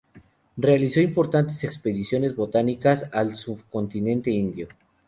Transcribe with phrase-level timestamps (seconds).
[0.57, 4.67] Realizó importantes expediciones botánicas al subcontinente indio.